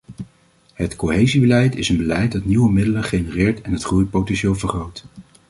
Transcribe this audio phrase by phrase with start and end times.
[0.73, 5.05] Het cohesiebeleid is een beleid dat nieuwe middelen genereert en het groeipotentieel vergroot.